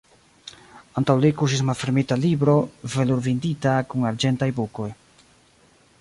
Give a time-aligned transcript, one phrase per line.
[1.01, 2.57] Antaŭ li kuŝis malfermita libro,
[2.95, 4.93] velurbindita, kun arĝentaj bukoj.